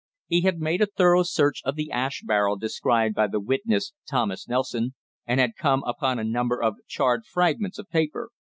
He 0.25 0.41
had 0.41 0.59
made 0.59 0.81
a 0.81 0.87
thorough 0.87 1.21
search 1.21 1.61
of 1.63 1.75
the 1.75 1.91
ash 1.91 2.23
barrel 2.25 2.55
described 2.57 3.13
by 3.13 3.27
the 3.27 3.39
witness 3.39 3.93
Thomas 4.09 4.47
Nelson, 4.47 4.95
and 5.27 5.39
had 5.39 5.55
come 5.55 5.83
upon 5.85 6.17
a 6.17 6.23
number 6.23 6.59
of 6.59 6.77
charred 6.87 7.23
fragments 7.27 7.77
of 7.77 7.87
paper. 7.87 8.31